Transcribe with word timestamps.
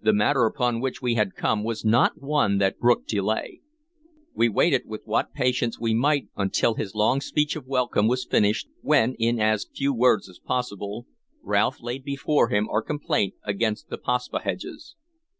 The 0.00 0.12
matter 0.12 0.44
upon 0.44 0.80
which 0.80 1.00
we 1.00 1.14
had 1.14 1.36
come 1.36 1.62
was 1.62 1.84
not 1.84 2.20
one 2.20 2.58
that 2.58 2.80
brooked 2.80 3.06
delay. 3.10 3.60
We 4.34 4.48
waited 4.48 4.86
with 4.86 5.02
what 5.04 5.32
patience 5.32 5.78
we 5.78 5.94
might 5.94 6.26
until 6.36 6.74
his 6.74 6.96
long 6.96 7.20
speech 7.20 7.54
of 7.54 7.68
welcome 7.68 8.08
was 8.08 8.24
finished, 8.28 8.66
when, 8.80 9.14
in 9.20 9.38
as 9.38 9.68
few 9.72 9.94
words 9.94 10.28
as 10.28 10.40
possible, 10.40 11.06
Rolfe 11.44 11.80
laid 11.80 12.02
before 12.02 12.48
him 12.48 12.68
our 12.68 12.82
complaint 12.82 13.34
against 13.44 13.88
the 13.88 13.98
Paspaheghs. 13.98 14.96